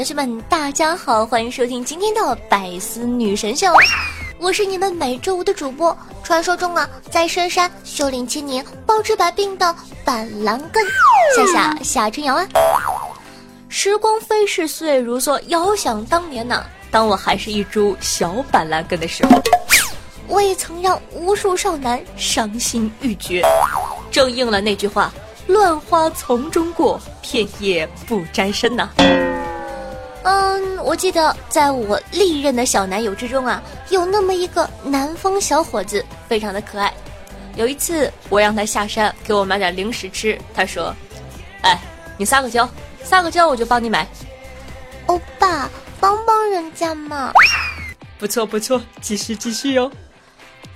[0.00, 3.66] 同学们，大家好，欢迎收听今天的百思女神秀，
[4.38, 10.82] 我是你们每周五的主播，传说中啊，在深山修炼千年、包治百病的板蓝根
[11.36, 12.48] 夏夏夏春瑶啊。
[13.68, 19.38] 时光飞逝，岁月如梭，遥想当年呐，当我还是一株小板蓝根的时候，
[20.28, 23.44] 我也曾让无数少男伤心欲绝，
[24.10, 25.12] 正应了那句话：
[25.46, 28.88] 乱花丛中过，片叶不沾身呐。
[30.32, 36.94] 嗯，我记得在我历任的小男友之中啊，有那么一个南方小伙子，非常的可爱。
[37.56, 40.94] 有一次，我让他下山给我买点零食吃，他说
[41.62, 41.76] ：“哎，
[42.16, 42.68] 你撒个娇，
[43.02, 44.06] 撒个娇我就帮你买。”
[45.06, 47.32] 欧巴，帮帮人家嘛！
[48.16, 49.90] 不错不错，继续继续哟。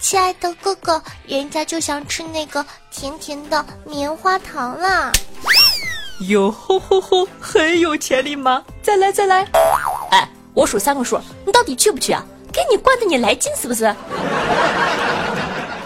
[0.01, 5.13] 亲爱的哥哥，人家就想吃那个甜甜的棉花糖啦。
[6.20, 8.65] 哟吼吼吼，很有潜力吗？
[8.83, 9.47] 再来再来！
[10.11, 12.25] 哎，我数三个数，你到底去不去啊？
[12.53, 13.93] 给你惯的你来劲是不是？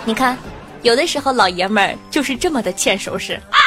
[0.05, 0.37] 你看，
[0.83, 3.34] 有的时候老爷们儿就是这么的欠收拾。
[3.51, 3.59] 啊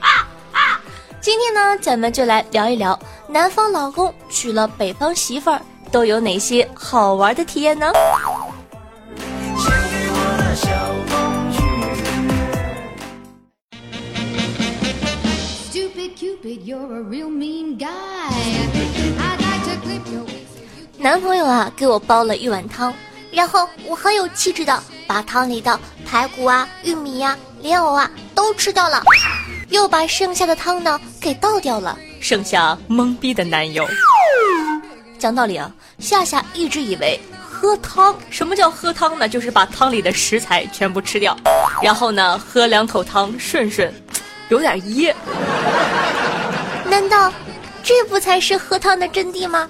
[0.00, 0.08] 啊
[0.52, 0.80] 啊！
[1.20, 7.92] 今天呢，咱们就来聊一聊南方老公娶了北方媳妇儿都有哪些好玩的体验呢？
[20.98, 22.92] 男朋友啊，给我煲了一碗汤，
[23.30, 29.02] 然后我很有气质的把汤里的排骨啊、玉米呀、莲藕啊都吃掉了，
[29.68, 33.86] 又把剩下的汤呢给倒掉了，剩下懵逼的男友。
[35.18, 37.18] 讲道理啊，夏夏一直以为
[37.48, 39.28] 喝汤，什么叫喝汤呢？
[39.28, 41.36] 就是把汤里的食材全部吃掉，
[41.82, 43.92] 然后呢喝两口汤顺顺，
[44.48, 45.14] 有点噎。
[46.84, 47.32] 难道
[47.82, 49.68] 这不才是喝汤的真谛吗？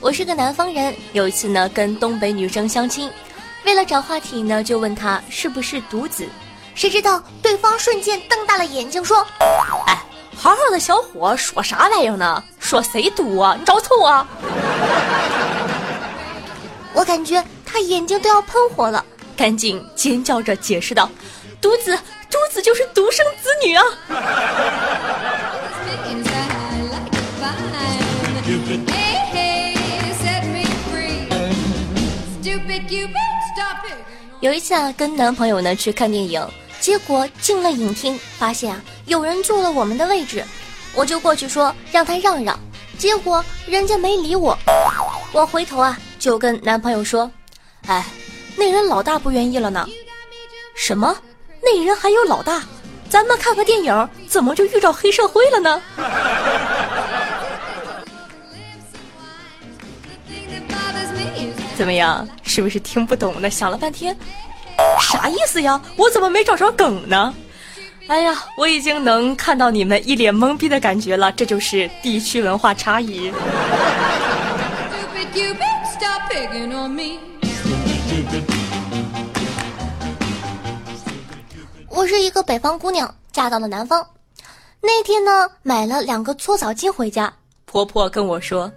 [0.00, 3.10] 我是个南方人，有一次呢跟东北女生相亲，
[3.64, 6.26] 为了找话题呢就问她是不是独子，
[6.74, 9.26] 谁知道对方瞬间瞪大了眼睛说
[9.86, 10.02] ：“哎，
[10.36, 12.42] 好好的小伙说啥玩意儿呢？
[12.58, 13.54] 说谁独啊？
[13.58, 14.26] 你找错啊！”
[17.00, 19.02] 我感觉他眼睛都要喷火了。
[19.34, 21.08] 赶紧尖叫着解释道
[21.58, 21.96] ：“独子，
[22.30, 23.82] 独子就是独生子女啊！”
[34.40, 36.46] 有一次啊，跟男朋友呢去看电影，
[36.80, 40.44] 结果进了影厅，发现啊有人坐了我们的位置，
[40.94, 42.60] 我就过去说让他让让，
[42.98, 44.54] 结果人家没理我。
[45.32, 47.28] 我回头啊就跟男朋友说
[47.88, 48.06] ：“哎。”
[48.56, 49.86] 那人老大不愿意了呢？
[50.76, 51.16] 什么？
[51.62, 52.62] 那人还有老大？
[53.08, 55.80] 咱们看个电影，怎么就遇到黑社会了呢？
[61.74, 62.28] 怎么样？
[62.42, 63.48] 是不是听不懂呢？
[63.48, 64.14] 想了半天，
[65.00, 65.80] 啥意思呀？
[65.96, 67.34] 我怎么没找着梗呢？
[68.08, 73.32] 哎呀，我已经能看到你们一脸懵逼的感觉了，这就是地区文化差异。
[81.88, 84.06] 我是一个北方姑娘，嫁到了南方。
[84.80, 87.30] 那天呢，买了两个搓澡巾回家，
[87.66, 88.72] 婆婆跟我说：“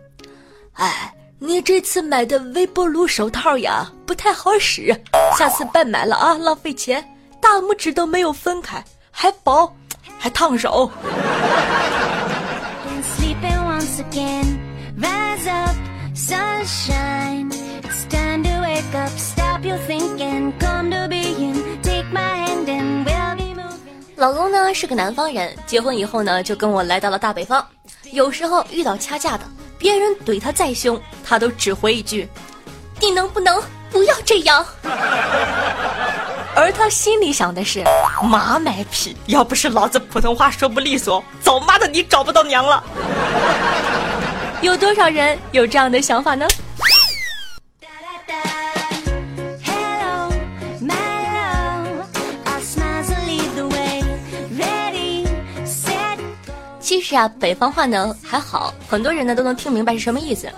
[0.74, 4.94] 哎，你这次买的微波炉手套呀，不太好使，
[5.38, 7.04] 下次别买了啊，浪费钱。
[7.39, 9.74] 大拇指都没有分开，还薄，
[10.18, 10.92] 还烫手。”
[24.15, 27.65] 老公呢是个南方人，结婚以后呢就跟我来到了大北方。
[28.12, 29.44] 有时候遇到掐架的，
[29.80, 32.30] 别人怼他再凶，他都只回一句
[33.01, 33.59] ：“你能不能
[33.89, 34.63] 不要这样？”
[36.56, 37.83] 而他心里想的是
[38.24, 42.83] ：“妈卖批，要不是老子普通话说不利索，早妈的你找不到娘了。”
[44.63, 46.48] 有多少人有这样的想法呢？
[56.80, 60.50] 其实啊，北方话呢还好，很多人呢都能听明白是什么意思。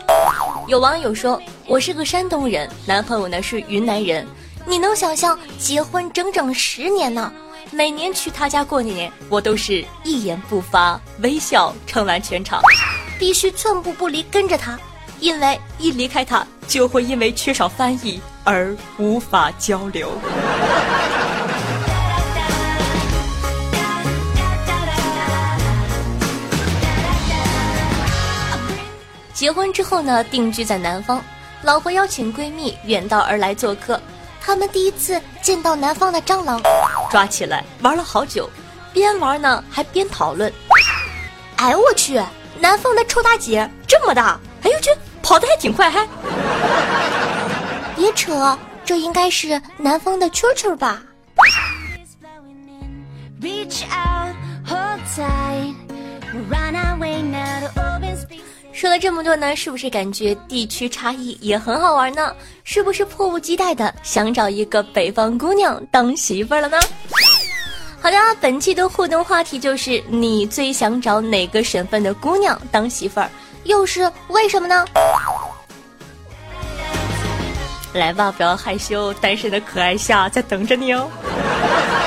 [0.67, 4.27] 有网友说：“我是个山东人，男朋友呢是云南人，
[4.67, 7.33] 你能想象结婚整整十年呢？
[7.71, 12.61] 每年去他家过年，我都是一言不发，微笑撑完全场，
[13.17, 14.77] 必须寸步不离跟着他，
[15.19, 20.11] 因为一离开他，就会因为缺少翻译而无法交流。”
[29.33, 31.21] 结婚之后呢，定居在南方，
[31.61, 33.99] 老婆邀请闺蜜远道而来做客，
[34.41, 36.61] 他们第一次见到南方的蟑螂，
[37.11, 38.49] 抓起来玩了好久，
[38.93, 40.51] 边玩呢还边讨论。
[41.57, 42.17] 哎我去，
[42.59, 44.89] 南方的臭大姐这么大，哎呦去，
[45.21, 46.07] 跑得还挺快还。
[47.95, 51.01] 别扯，这应该是南方的蛐蛐吧。
[58.73, 62.33] 说了这么多呢，是不是感觉地区差异也很好玩呢？
[62.63, 66.77] 是不是迫不及待的想找一个北方姑娘当媳妇儿了呢？
[68.05, 73.27] 好的，本期的互动话题就是你最想找哪个省份的姑娘当媳妇儿，
[73.63, 74.85] 又是为什么呢？
[77.93, 81.09] 来吧，不要害羞，单身的可爱夏在等着你哦，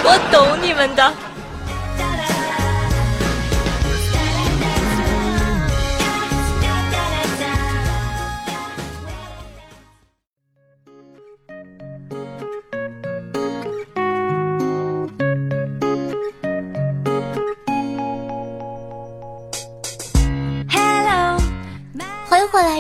[0.05, 1.13] 我懂你们的。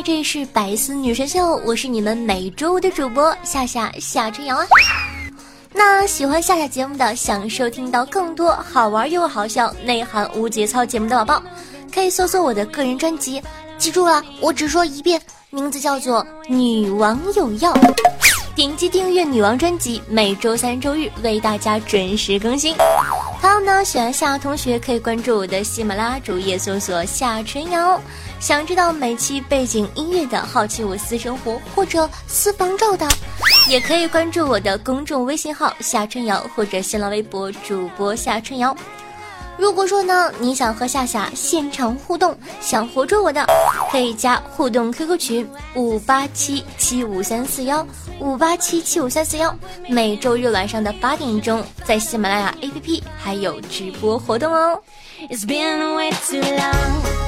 [0.02, 4.64] 这里是百思女神秀，我是你们每周五的主播夏夏夏春瑶啊。
[5.72, 11.42] 那喜欢夏夏节目的，想收听到更多好玩又好笑、内涵无节操节目的宝宝，
[11.92, 13.42] 可以搜索我的个人专辑。
[13.76, 17.72] 记住了，我只说一遍，名字叫做《女王有药》。
[18.54, 22.74] 点击订阅女王专辑，每周三、周日为大家准时更新。
[23.40, 28.00] 还有呢，喜欢夏同学可以关注我的喜马拉雅主页，搜索夏春瑶。
[28.40, 33.06] 想知道每期背景音乐的，好奇我私生活或者私房照的，
[33.68, 38.76] 也可以关注我的公众微信号夏春瑶或者新浪微博主播夏春瑶。
[39.58, 43.44] 如果说呢，你想和夏夏现场互动，想活捉我的，
[43.90, 47.84] 可以加互动 QQ 群五八七七五三四幺
[48.20, 49.52] 五八七七五三四幺。
[49.88, 54.80] 每周日晚上的八点钟，在喜马拉雅 APP 还有直播活动哦。
[55.28, 57.27] It's been way too long.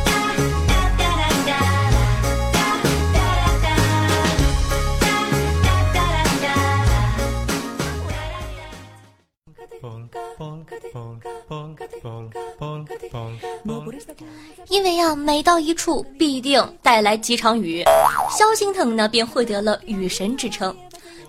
[14.69, 17.83] 因为呀，每到一处必定带来几场雨，
[18.31, 20.75] 萧敬腾呢便获得了雨神之称。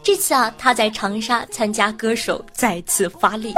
[0.04, 3.54] 这次啊，他在长沙参加歌手再次发力，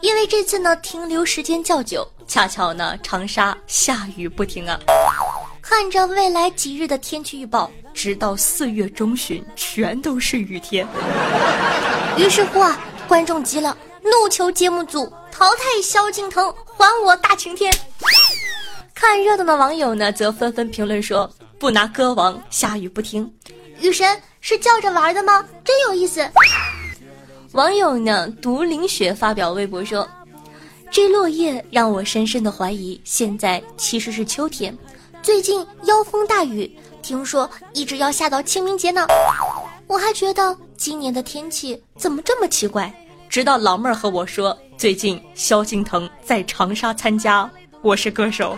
[0.00, 4.78] 因为这次呢停留时间较久，恰巧呢长沙下雨不停啊。
[5.62, 10.86] 看着未来几日的天气预报，直到四月中旬全都是雨天。
[12.16, 13.76] 于是乎啊，观众急了。
[14.04, 17.74] 怒求节目组淘汰萧敬腾，还我大晴天！
[18.94, 23.32] 看热闹的网友呢，则纷纷评论说：“不拿歌王，下雨不停。
[23.80, 25.42] 雨神是叫着玩的吗？
[25.64, 26.28] 真有意思。”
[27.52, 30.06] 网友呢，独凌雪发表微博说
[30.92, 34.76] ：“这落叶让我深深的怀疑，现在其实是秋天。
[35.22, 36.70] 最近妖风大雨，
[37.00, 39.06] 听说一直要下到清明节呢。
[39.86, 42.94] 我还觉得今年的天气怎么这么奇怪。”
[43.34, 47.42] 直到老妹儿和我说，最近萧敬腾在长沙参加
[47.82, 48.56] 《我是歌手》。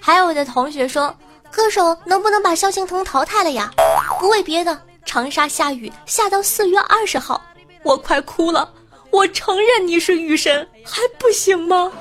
[0.00, 1.14] 还有的同学说，
[1.50, 3.70] 歌手能不能把萧敬腾淘汰了呀？
[4.18, 7.38] 不为别的，长沙下雨下到四月二十号，
[7.82, 8.66] 我快哭了。
[9.10, 11.92] 我承认你是雨神，还不行吗？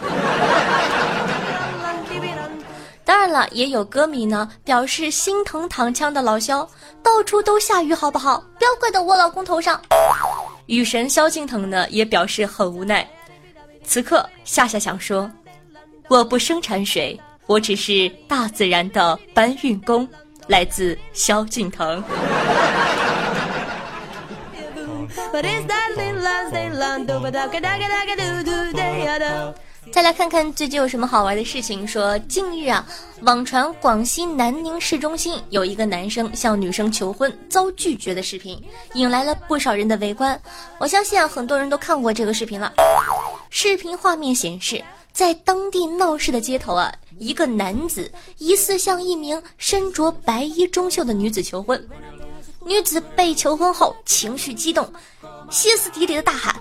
[3.13, 6.67] 当然了，也有歌迷呢表示心疼躺枪的老萧，
[7.03, 8.43] 到处都下雨，好不好？
[8.58, 9.79] 不要怪到我老公头上。
[10.65, 13.08] 雨神萧敬腾呢也表示很无奈。
[13.84, 15.29] 此刻夏夏想说，
[16.08, 20.10] 我不生产水，我只是大自然的搬运工。
[20.48, 22.03] 来自萧敬腾。
[29.91, 31.87] 再来看看最近有什么好玩的事情。
[31.87, 32.85] 说近日啊，
[33.21, 38.61] 网传广西南宁市中心有一个男生向女生求婚遭拒绝的视频，
[38.93, 40.39] 引来了不少人的围观。
[40.79, 42.73] 我相信啊，很多人都看过这个视频了。
[43.49, 51.87] 视频画面显示，在当地闹市的街头啊，一个男子疑似向一名身着白衣中袖的女子求婚。
[52.65, 54.91] 女子被求婚后，情绪激动，
[55.51, 56.55] 歇斯底里的大喊。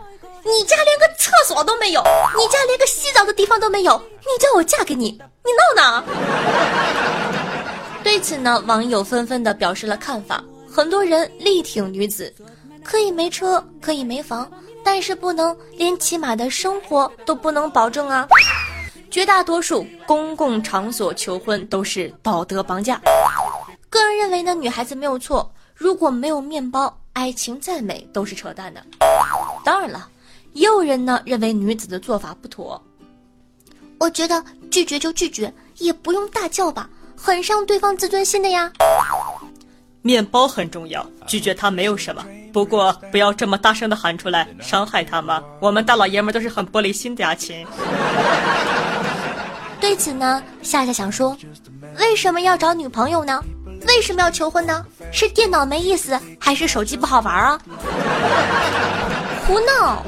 [0.45, 2.03] 你家连个厕所都没有，
[2.37, 5.11] 你家连个洗澡的地方都没有，你叫我嫁给你，
[5.45, 6.05] 你闹呢？
[8.03, 12.35] 对此呢，网友纷纷的表示了看法，很多人力挺女子，
[12.83, 14.51] 可以没车，可以没房，
[14.83, 18.27] 但是不能连起码的生活都不能保证啊。
[19.11, 23.01] 绝大多数公共场所求婚都是道德绑架，
[23.89, 28.83] 个人认为呢，女孩子没有错，如果没有面包，爱情再美都是扯淡的。
[29.65, 30.09] 当然了。
[30.53, 32.83] 也有人呢认为女子的做法不妥，
[33.99, 38.71] 我觉得拒绝就拒绝，也不用大叫吧，很伤对方自尊心的呀。
[40.03, 45.43] 面包很重要，拒绝他没有什么，不过不要这么大声的喊出来，伤害他吗？
[45.61, 47.65] 我们大老爷们都是很玻璃心的呀，亲。
[49.81, 51.37] 对此呢，夏夏想说，
[51.99, 53.43] 为什么要找女朋友呢？
[53.87, 54.85] 为什么要求婚呢？
[55.13, 57.61] 是电脑没意思，还是手机不好玩啊？
[59.47, 60.05] 胡闹！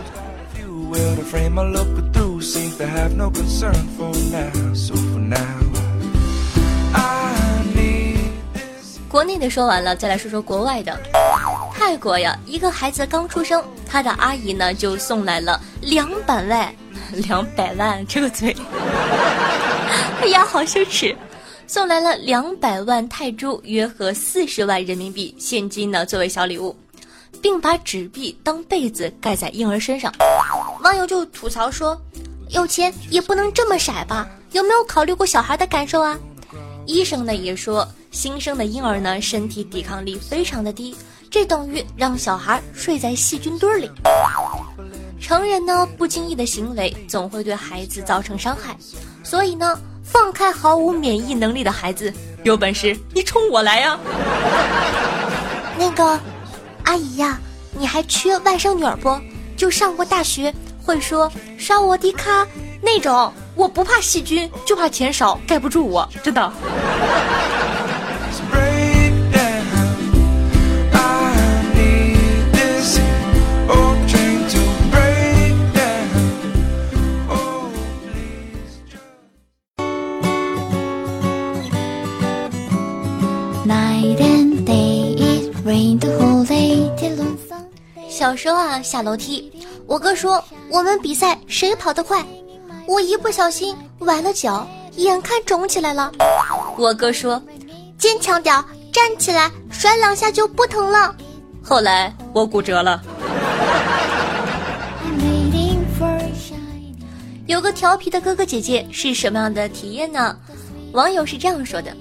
[9.09, 10.99] 国内的说完了，再来说说国外的。
[11.73, 16.75] 泰国呀，一个孩子刚出生，他的阿姨呢就送来了两百万，
[17.29, 18.57] 两百万这个嘴，
[20.21, 21.15] 哎呀，好羞耻！
[21.67, 26.77] 送来了两百万泰铢，约合四十万人民币现金呢，作为小礼物。
[27.43, 30.13] 并把纸币当被子盖在婴儿身上，
[30.83, 32.01] 网友就吐槽说
[32.51, 34.29] ：“有钱也不能这么傻吧？
[34.53, 36.19] 有没有考虑过小孩的感受啊？”
[36.87, 40.95] 医生呢也说，新生的婴儿呢身体抵抗力非常的低，
[41.31, 43.91] 这等于让小孩睡在细菌堆里。
[45.21, 48.77] 成人呢不经意的行为总会对孩子造成伤害，
[49.23, 52.13] 所以呢放开毫无免疫能力的孩子，
[52.43, 53.99] 有本事你冲我来呀！
[55.79, 56.21] 那个。
[56.85, 57.39] 阿姨呀，
[57.73, 59.19] 你还缺外甥女儿不？
[59.57, 62.47] 就上过大学，会说“刷我的卡”
[62.83, 63.33] 那种。
[63.57, 66.53] 我不怕细菌，就怕钱少盖不住我，真的。
[88.25, 89.53] 小时候啊，下楼梯，
[89.87, 92.25] 我哥说我们比赛谁跑得快，
[92.87, 94.67] 我一不小心崴了脚，
[94.97, 96.11] 眼看肿起来了。
[96.79, 97.43] 我哥说，
[97.99, 101.15] 坚强点，站起来甩两下就不疼了。
[101.63, 103.03] 后来我骨折了。
[107.45, 110.35] 有个调皮的哥哥姐姐是什么样的体验呢？
[110.93, 111.95] 网友是这样说的：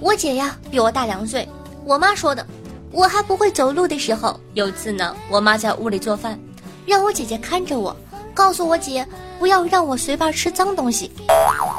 [0.00, 1.48] 我姐呀比我大两岁，
[1.84, 2.44] 我妈说的。
[2.92, 6.38] 我还不会走路的时候，有次呢，我妈在屋里做饭，
[6.86, 7.96] 让我姐姐看着我，
[8.34, 9.06] 告诉我姐
[9.38, 11.10] 不要让我随便吃脏东西。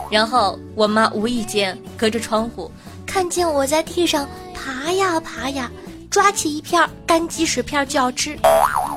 [0.10, 2.72] 然后我妈无意间隔着窗户
[3.06, 5.70] 看见我在地上爬呀爬呀，
[6.10, 8.38] 抓起一片干鸡屎片就要吃。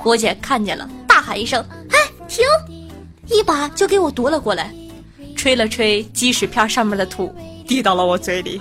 [0.04, 2.44] 我姐看见了，大喊一声：“哎，停！”
[3.26, 4.72] 一把就给我夺了过来，
[5.34, 7.34] 吹了吹鸡屎片上面的土，
[7.66, 8.60] 滴到了我嘴里。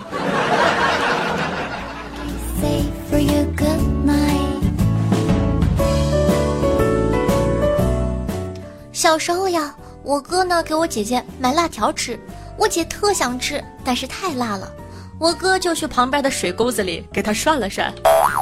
[9.03, 12.17] 小时候呀，我哥呢给我姐姐买辣条吃，
[12.57, 14.71] 我姐特想吃，但是太辣了，
[15.19, 17.93] 我哥就去旁边的水沟子里给他涮了涮，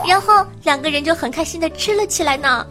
[0.07, 2.63] 然后两个人就很开心的吃了起来呢。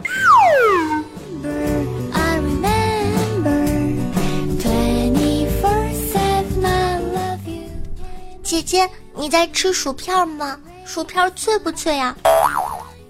[8.41, 10.57] 姐姐，你在吃薯片吗？
[10.85, 12.15] 薯片脆不脆呀？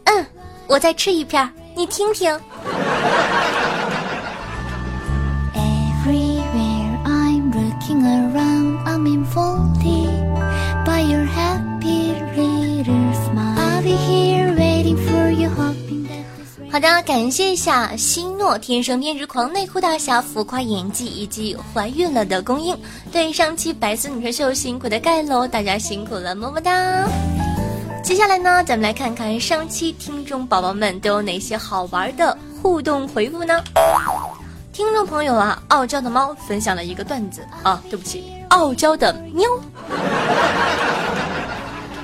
[0.05, 0.25] 嗯，
[0.65, 2.35] 我再吃一片，你听听。
[16.71, 22.73] 好的，感谢一下希诺天生偏执狂内裤大侠浮夸演技以及怀孕了的公英，
[23.11, 26.71] 对上期白丝女神秀辛苦的盖楼，大家辛苦了，么么哒。
[28.01, 33.61] 接下来呢，咱们来看看上期听众宝宝们都有哪些好玩的互动回复呢？
[34.71, 39.45] 听众朋友啊，傲娇的猫分享了一个段子啊，对不起，傲娇的喵。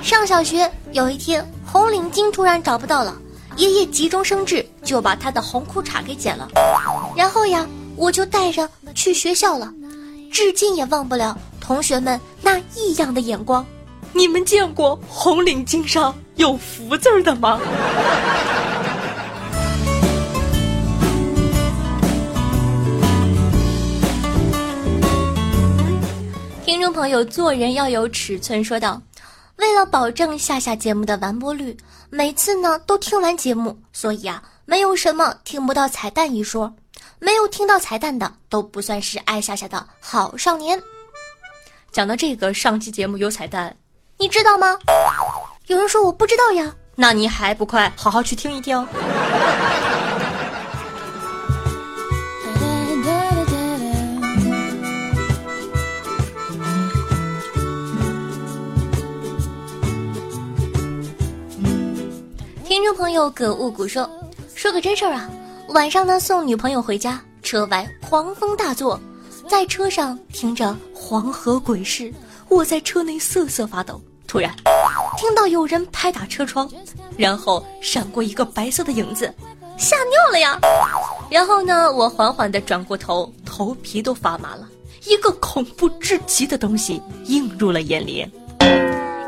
[0.02, 3.16] 上小学有一天，红领巾突然找不到了，
[3.58, 6.48] 爷爷急中生智，就把他的红裤衩给剪了。
[7.16, 9.74] 然后呀，我就带着去学校了，
[10.32, 13.66] 至今也忘不了同学们那异样的眼光。
[14.14, 17.60] 你们见过红领巾上有福字的吗？
[26.64, 29.02] 听众朋友，做人要有尺寸，说道。
[29.58, 31.76] 为了保证夏夏节目的完播率，
[32.10, 36.74] 每次呢都听完节目，所以啊，没有什么听不到彩蛋一说。
[37.20, 40.80] 没有听到彩蛋的都不算是爱夏夏的好少年。
[41.92, 43.76] 讲到这个，上期节目有彩蛋，
[44.18, 44.78] 你知道吗？
[45.66, 48.88] 有人说我不知道呀，那你还不快好好去听一听。
[62.98, 64.10] 朋友葛雾谷说
[64.56, 65.30] ：“说个真事儿啊，
[65.68, 69.00] 晚上呢送女朋友回家，车外狂风大作，
[69.48, 72.12] 在车上听着黄河鬼市，
[72.50, 74.02] 我在车内瑟瑟发抖。
[74.26, 74.52] 突然
[75.16, 76.68] 听到有人拍打车窗，
[77.16, 79.32] 然后闪过一个白色的影子，
[79.78, 80.60] 吓尿了呀！
[81.30, 84.68] 然后呢，我缓缓地转过头，头皮都发麻了，
[85.06, 88.30] 一个恐怖至极的东西映入了眼帘。”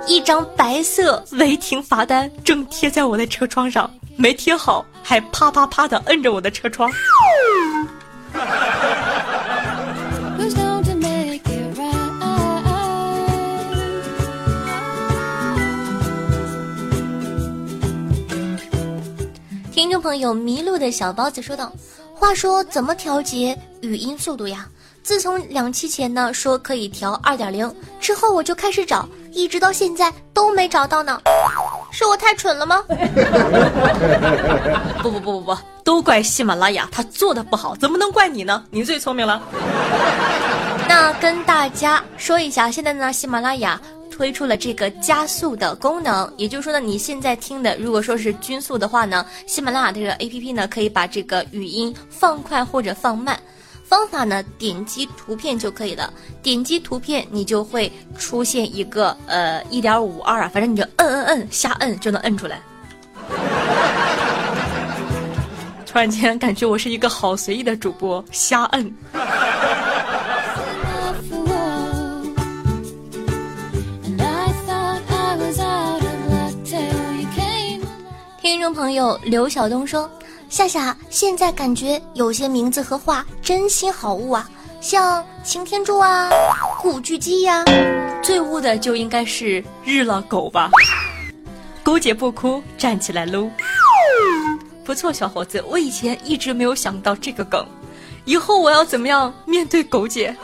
[0.07, 6.91] 一张白色违停罚单正贴在我的车窗上，没贴好，还啪啪啪的摁着我的车窗。
[19.71, 21.71] 听众朋友，迷路的小包子说道
[22.13, 24.67] ：“话说怎么调节语音速度呀？
[25.03, 31.21] 自从两期前呢说可以调二点零之后，我就开始找。”一直到现在都没找到呢，
[31.91, 32.83] 是我太蠢了吗？
[35.03, 38.65] 不不不不不，都怪喜马拉雅，它做的不好，怎么能怪你呢？
[38.71, 39.39] 你最聪明了。
[40.87, 53.39] 那跟大家说一下，现在呢，喜马拉雅推出了这个加速的功能，也就是说呢，你现在听的，如果说是均速的话呢，喜马拉雅这个 A P P 呢，可以把这个语音放快或者放慢。
[53.89, 54.43] 方法呢？
[54.59, 56.13] 点击图片就可以了。
[56.43, 62.61] 点击图片，你就会出现一个呃一点五二啊，反正你就摁摁摁，瞎摁就能摁出来。
[65.87, 68.93] 突然间感觉我是一个好随意的主播，瞎摁。
[78.39, 80.07] 听众朋友刘晓东说。
[80.49, 84.49] 夏夏，现在感觉有些名字和话真心好污啊，
[84.81, 86.27] 像擎天柱啊、
[86.81, 87.63] 古巨基呀，
[88.23, 90.71] 最污的就应该是日了狗吧。
[91.83, 93.49] 狗姐不哭，站起来撸。
[94.83, 97.63] 不错，小伙子，我以前一直没有想到这个梗，
[98.25, 100.35] 以后我要怎么样面对狗姐？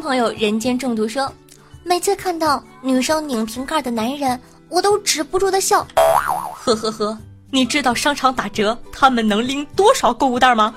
[0.00, 1.30] 朋友，人间中毒说，
[1.84, 5.86] 每次看到女生拧瓶盖的男人，我都止不住的笑。
[6.54, 7.18] 呵呵呵，
[7.50, 10.74] 你知道商场打折他们能拎多少购物袋吗？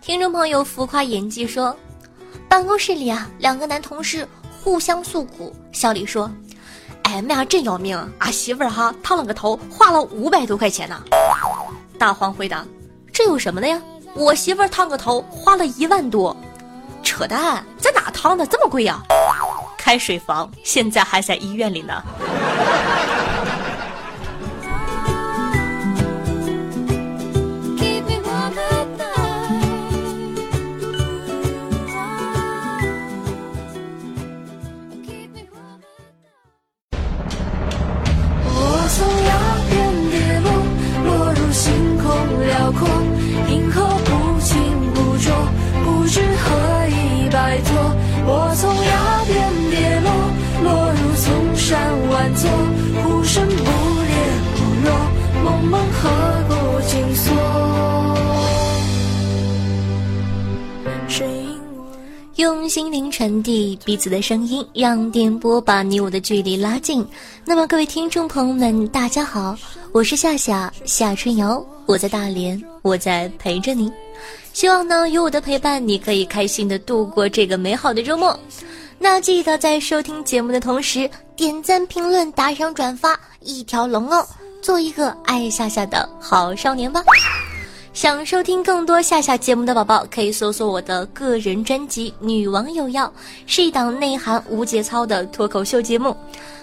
[0.00, 1.76] 听众朋友，浮夸演技说，
[2.48, 4.26] 办公室里啊，两个男同事
[4.62, 6.30] 互相诉苦，小李说。
[7.12, 10.98] 俺们俩真要命，俺媳妇儿哈烫了个头，花了五百多块钱呢。
[11.98, 12.64] 大黄回答
[13.12, 13.78] ：“这有什么的呀？
[14.14, 16.34] 我媳妇儿烫个头花了一万多，
[17.02, 18.98] 扯淡，在哪烫的这么贵呀？
[19.76, 22.02] 开水房，现在还在医院里呢。”
[62.36, 67.06] 用心灵传递彼此的声音，让电波把你我的距离拉近。
[67.44, 69.56] 那么，各位听众朋友们，大家好，
[69.92, 73.92] 我是夏夏夏春瑶，我在大连，我在陪着你。
[74.52, 78.36] 希望呢，有我的陪伴，你可以开心的度过这个美好的周末。
[78.98, 81.08] 那记得在收听节目的同时。
[81.42, 84.24] 点赞、评论、打赏、转发，一条龙哦，
[84.62, 87.02] 做一个爱夏夏的好少年吧。
[87.92, 93.06] 想收听更多夏夏节目的宝宝，可以搜索我的个人专辑《女王有药》，
[93.44, 96.16] 是一档内涵无节操的脱口秀节目。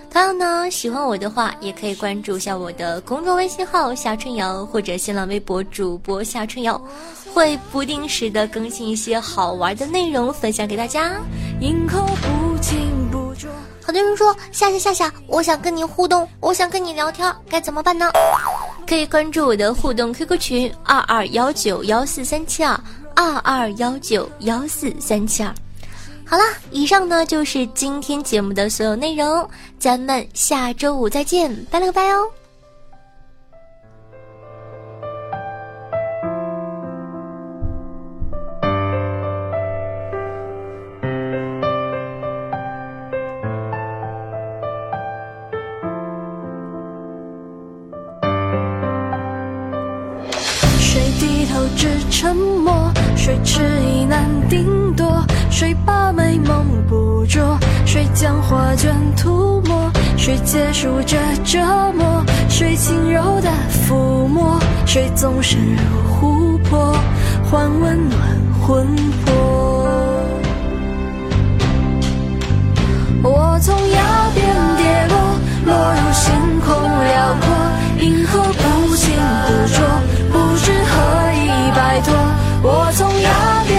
[0.10, 6.82] 同样呢，喜欢我的话，也可以关注一下我的公众微信号夏春瑶，或者新浪微博主播夏春瑶，
[7.34, 11.20] 会不定时的更新一些好玩的内容分享给大家。
[13.90, 18.12] 很多人说夏夏夏夏，我想跟你互动，我想跟你聊天，该怎么办呢？
[18.88, 22.80] 可以关注我的互动 QQ 群二二幺九幺四三七二
[23.16, 25.52] 二二幺九幺四三七二。
[26.24, 29.50] 好了，以上呢就是今天节目的所有内容，
[29.80, 32.30] 咱们下周五再见，拜了个拜哦。
[58.70, 59.90] 画卷涂抹？
[60.16, 61.58] 谁结束这折
[61.96, 62.24] 磨？
[62.48, 64.60] 谁轻柔的抚摸？
[64.86, 66.96] 谁纵身入湖泊，
[67.50, 68.20] 换温暖
[68.62, 69.34] 魂魄？
[73.24, 74.46] 我从崖边
[74.78, 75.18] 跌落，
[75.66, 76.70] 落入星空
[77.06, 77.50] 辽阔，
[78.00, 79.16] 银河不清
[79.48, 79.82] 不浊。
[80.32, 80.94] 不知何
[81.34, 82.14] 以摆脱
[82.62, 83.30] 我从崖
[83.68, 83.79] 边